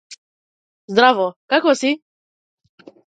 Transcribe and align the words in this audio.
Здраво. 0.95 1.27
Како 1.55 1.75
си? 1.83 1.93